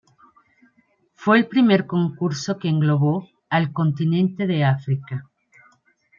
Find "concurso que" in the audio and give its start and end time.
1.85-2.67